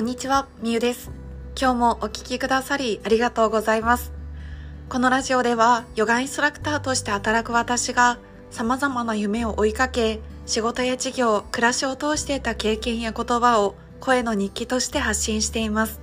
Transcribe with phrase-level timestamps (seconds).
[0.00, 1.10] こんにちは、みゆです。
[1.60, 4.14] 今日もお聴きくださりありがとうございます。
[4.88, 8.18] このラジオでは、ヨガインストラクターとして働く私が、
[8.50, 16.00] 様々な夢を追いかけ、仕事や事業、暮らしを通していた経験や言葉を声の日記として発信しています。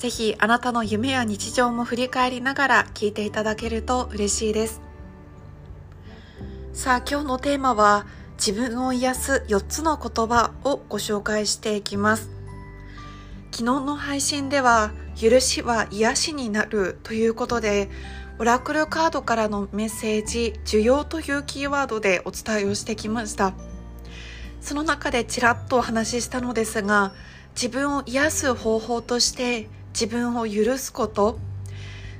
[0.00, 4.80] ぜひ、あなたの夢や日常も振り返りながら聞いていただけると嬉しいです。
[6.72, 8.06] さあ、今日のテーマは、
[8.44, 12.43] 自分を癒す4つの言葉をご紹介していきます。
[13.54, 17.88] 昨日の配信では、許しは癒しになるということで、
[18.40, 23.54] オラクルカードからのメッセージ、需要というキーワードでお伝えをしてきました。
[24.60, 27.12] その中でちらっとお話ししたのですが、
[27.54, 31.38] 自分を癒す方法として自分を許すこと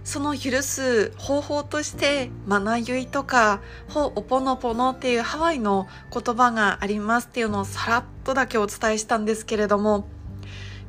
[0.05, 10.07] その許す方法としてマナユイとかホオポノポノっていうハワイの言葉がありますっていうのをさらっとだけお伝えしたんですけれども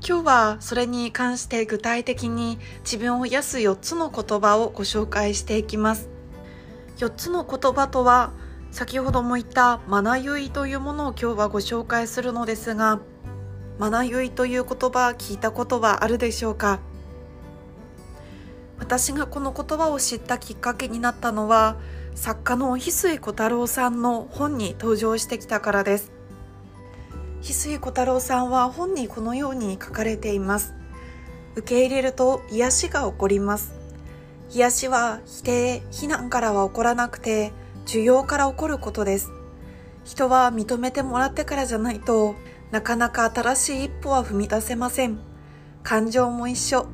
[0.08, 6.09] 今日はそれに関して具体的に自分を癒す4つの言葉をご紹介していきます。
[6.98, 8.31] 4つの言葉とは
[8.70, 13.00] 先ほども言ったマナユイというものを今日はご紹介するのですが
[13.80, 16.81] マナユイという言葉聞いたことはあるでしょうか？
[18.78, 21.78] 私がこの言葉を知ったきっかけになったのは
[22.14, 26.14] 作家の翡翠小太郎さんの本に登場してきたからです。
[27.46, 30.74] 翡翠小太郎さんは本にこのように書かれています。
[31.56, 33.76] 受け入れると癒しが起こります。
[34.50, 37.54] 癒しは否定非難からは起こらなくて
[37.86, 39.30] 需要から起こることです。
[40.04, 42.34] 人は認めてもらってからじゃないと
[42.72, 45.20] なかなか新しい一歩は踏み出せません。
[45.84, 46.88] 感情も一緒。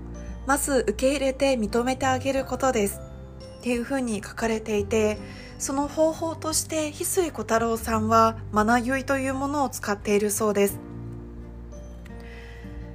[0.48, 3.00] まず受け入れて認めてあげることです。
[3.60, 5.18] っていうふうに書かれていて
[5.62, 10.80] その方法として翡翠小太郎さんはマナユイというものを使っているそうです。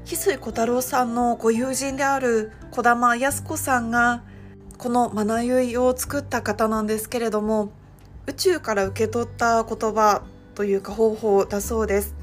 [0.05, 4.25] 翡翠小太郎さんのご友人である児玉靖子さんが
[4.79, 7.71] このマナユイを作った方なんですけれども
[8.27, 10.25] 宇宙から受け取った言葉
[10.57, 12.17] というか方法だそうです。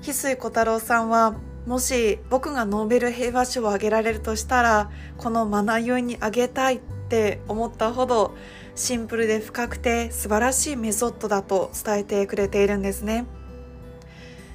[0.00, 1.34] 翡翠小太郎さんは
[1.66, 8.34] もし僕がノーベル平和賞をあげられるとしたらこのマナユイにあげたいって思ったほど
[8.74, 13.26] シンプルで深くて素晴らしいメソッドだと伝えてくれているんですね。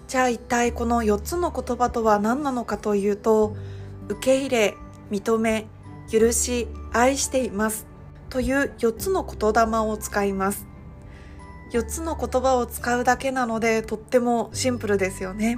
[0.07, 3.55] じゃあ一体この4つの言葉とは何なのかというと
[4.07, 4.75] 受け入れ
[5.09, 5.67] 認め
[6.11, 7.87] 許し愛しています
[8.29, 10.67] という4つの言霊を使います。
[11.71, 15.57] 4つの言葉を使うだけなのでとってもシンプルですよね。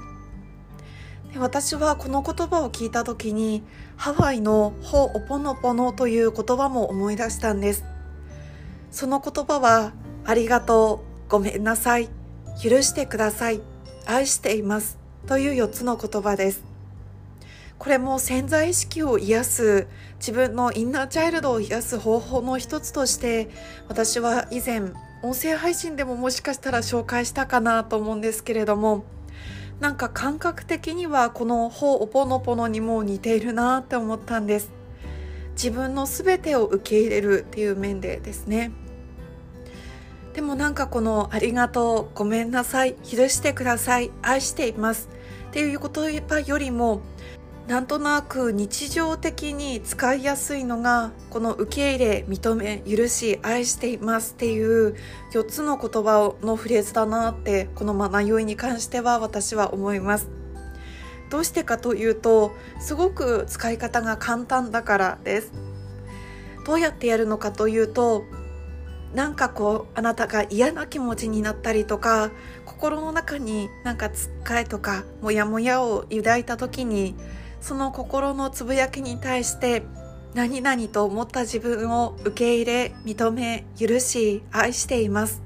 [1.33, 3.63] で私はこの言葉を聞いた時に
[3.97, 7.83] ハワイの「ホオポノポノ」という言葉も思い出したんです。
[8.91, 9.93] その言葉は
[10.25, 12.09] 「ありがとう」「ごめんなさい」
[12.63, 13.61] 「許してください」
[14.05, 16.63] 「愛しています」という4つの言葉です。
[17.77, 19.87] これも潜在意識を癒す
[20.19, 23.49] 自分のインナーチャイルドを癒す方法の一つとして
[23.87, 24.81] 私は以前
[25.21, 29.03] 音声配信でももしかしたら紹介したかなと思うんですけれども
[29.79, 34.76] なんか感覚的にはこの「ほおぽのぽの」にも似ているなって思ったんです。
[35.57, 38.71] 自分の全てを受け入れるっていう面でですね。
[40.33, 45.09] でもなんかこの「ありがとう」「ごめんなさい」「許してください」「愛しています」
[45.49, 47.01] っていう言葉よりも
[47.67, 54.95] なんとなく日常的に使いやすいのがこの受け入れ認め許し愛していますっていう
[55.33, 60.29] 4つの言葉のフレーズだなってこのまな酔いに関しては私は思います。
[61.29, 65.51] どうしてかというとすごく使い方が簡単だからです。
[66.65, 68.23] どうやってやるのかというと
[69.13, 72.29] なんかこうあなたが嫌な気持ちになったりとか
[72.65, 77.15] 心の中になんかつっかえとかモヤモヤを抱いた時に
[77.61, 79.83] その心のつぶやきに対して
[80.33, 85.41] 何々と思った自分を受け入れ認め許し愛しています。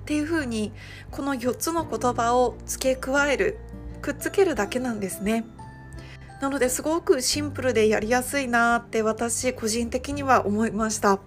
[0.00, 0.72] っていうふうに
[1.10, 3.58] この4つの言葉を付け加える
[4.02, 5.44] くっつけるだけなんですね。
[6.40, 11.20] なのですごくシンプルでやりやすいなって私個人的には思いました。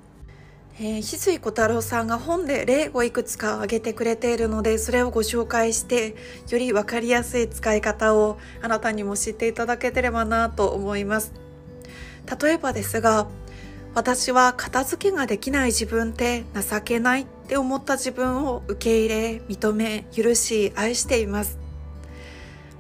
[0.78, 6.18] えー、翡翠小太郎さんが本で例をいくつか挙げてくれているのでそれをご紹介して
[6.50, 11.32] より分かりやすい使い方をあなたにも知っていただけてればなと思います。
[12.42, 13.28] 例えばですが
[13.94, 21.65] 私は片付けができない自分って情けないって思った自分を受け入れ認め許し愛しています。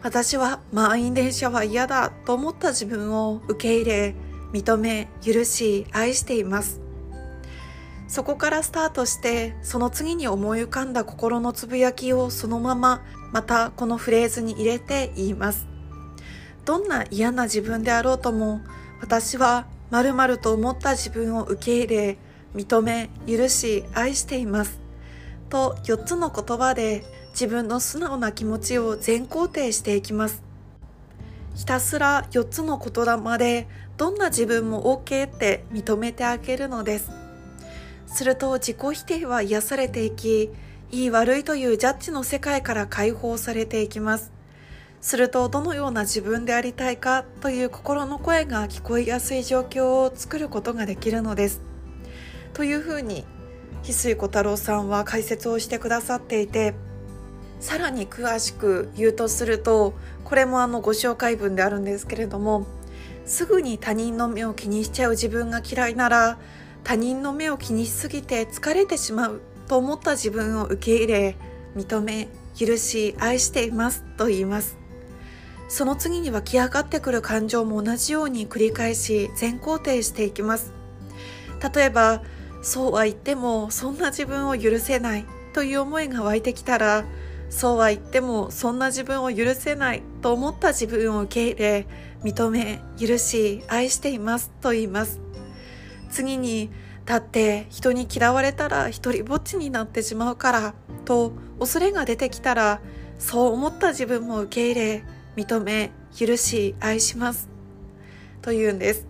[0.06, 4.16] 私は満員電車は嫌だと思った自分を受け入れ
[4.54, 6.80] 認め許し愛しています。
[8.08, 15.66] そこからスタートしてその次に思い浮かんだ心のつぶやきをそのまままたこのフレーズに入れて言います。
[16.66, 18.62] どんな嫌な自分であろうとも
[19.02, 22.18] 私は〇〇と思った自分を受け入れ
[22.54, 24.80] 認め許し愛しています。
[25.50, 27.04] と4つの言葉で
[27.36, 30.42] 自分の素直な気持ちを全肯定していきます。
[31.54, 33.68] ひたすら4つの言霊で
[33.98, 37.12] どんな自分も OK って認めてあげるのです。
[38.08, 40.50] すると自己否定は癒されていき
[40.92, 44.32] いい悪いというジャッジの世界から解放されていきます。
[45.02, 51.60] するとどのような自分でありたいかという心の声が聞こえやすい状況を作ることができるのです。
[52.54, 53.26] というふうに
[53.84, 56.74] 翡翠小太郎さんは解説をしてくださっていて
[57.66, 62.68] さらに詳しく言うとするとこれもあのご紹介文であるんですけれども
[63.26, 66.38] すぐに他人の目を気にしちゃう自分が嫌いなら
[66.84, 71.38] 他人の目を気にしすぎて疲れてしまうと思った自分を受け入れ
[71.76, 74.78] 認め許し愛していますと言います。
[75.68, 80.72] その次に湧き上がってくる感情も同じように繰り返し全肯定していきます。
[81.74, 82.22] 例えば
[82.62, 87.06] そうは言ってもそんな自分を許せないという思いが湧いてきたら
[87.50, 91.88] そうは言ってもそんな自分を許せないと思った自分を受け入れ
[92.24, 95.22] 認め許し愛していますと言います。
[96.10, 96.70] 次に
[97.06, 100.74] だって人に嫌われたら一りぼっちになってしまうから
[101.06, 102.82] と恐れが出てきたら
[103.20, 105.04] そう思った自分も受け入れ
[105.36, 107.50] 認め許し愛します
[108.42, 109.06] というんです。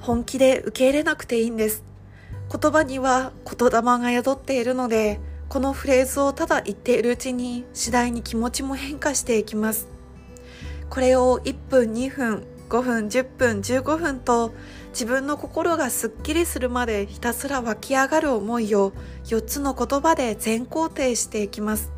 [0.00, 1.84] 本気で受け入れなくていいんです。
[2.50, 9.88] 言葉には言霊が宿っているのでこのフレーズをただ言っているうちに次第に気持ちも変化していきます。
[10.90, 14.52] これを1分2分5分10分15分と
[14.90, 18.92] 自分の心がすっきりするまでひたすら湧き上がる思いを
[19.24, 21.92] 4つの言葉で全肯定していきます。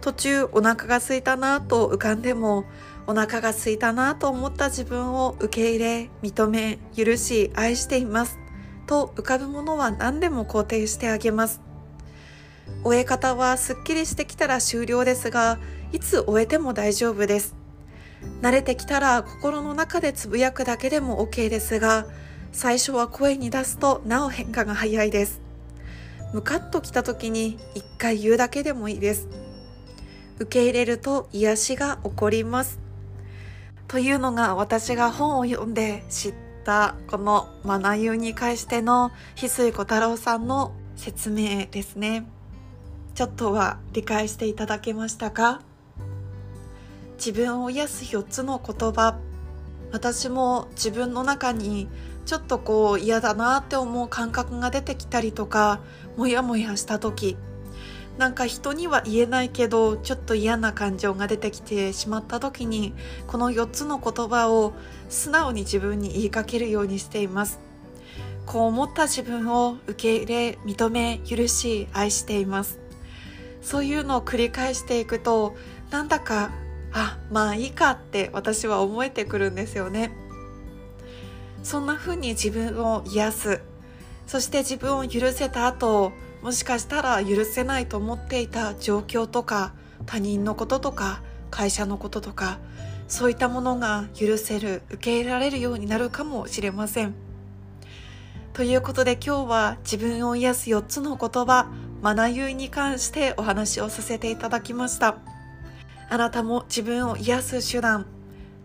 [0.00, 2.66] 途中お腹が空いたなと浮かんでも
[3.06, 8.38] お腹が空いたなと思った自分を受け入れ認め許し愛しています
[8.86, 11.62] と浮かぶものは何でも肯定してあげます。
[12.82, 14.06] 終え方はすっきり。
[14.06, 15.58] してきたら終了ですが
[15.92, 17.54] いつ終えても大丈夫です
[18.42, 22.06] 慣れてきたら心の中でつぶやくだけでも OK ですが
[22.52, 25.40] 最初は声に出すとなお変化が早いです
[26.32, 29.28] ムカッときた時に一回言うだけでもいいです
[30.38, 32.42] 受け入れると癒しが起こり。
[32.42, 32.80] ます
[33.86, 36.34] というのが私が本を読んで知っ
[36.64, 42.26] たこのマナユに関しての翡翠小太郎さんの説明ですね
[43.14, 45.62] ちょっとは理解していただけましたか？
[47.16, 49.18] 自分を癒す4つの言葉。
[49.92, 51.88] 私も自分の中に
[52.26, 55.80] ちょっとこう嫌だなって思う感覚が出てきたりとか
[56.16, 57.36] モヤモヤした時。
[58.18, 62.94] なんか人には言えないけどちょっと嫌な感情が出てきてしまった時に
[63.26, 64.72] この4つの言葉を
[65.08, 67.60] 素直に自分に言いかけるようにしています。
[68.46, 72.80] こう思った自分を受け入れ認め許し愛しています。
[73.64, 75.56] そういうのを繰り返していくと
[75.90, 76.52] なんだか
[76.92, 80.12] あまあいいかって私は思えてくるんですよね。
[81.64, 83.60] そんな風に自分を癒す。
[84.26, 86.12] そして自分を許せた後
[86.42, 89.72] もしかしたら許せないと思っていた状況とか
[90.06, 92.58] 他人のこととか会社のこととか
[93.08, 97.14] そういったものが許せる受け入れられるようになるかもしれません。
[98.52, 101.66] ということで今日は自分を癒す4つの言葉
[102.04, 105.16] マナユイに関してお話をさせていただきました
[106.10, 108.04] あなたも自分を癒す手段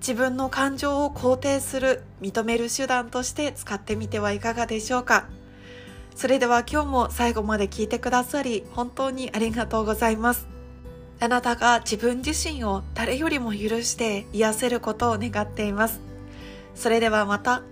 [0.01, 5.29] 自分の感情を肯定する認める手段として使ってみてはいかがでしょうか
[6.17, 10.49] それでは今日も最後まで聞いてくださり本当にありがとうございます。
[11.21, 16.01] あなたが自分自身を誰よりも許して癒せることを願っています。
[16.75, 17.63] それではまた。